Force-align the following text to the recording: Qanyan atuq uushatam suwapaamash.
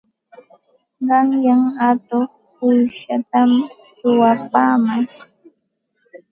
Qanyan 1.07 1.61
atuq 1.89 2.29
uushatam 2.67 3.51
suwapaamash. 3.97 5.17